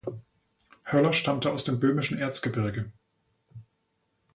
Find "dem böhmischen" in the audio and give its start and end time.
1.63-2.17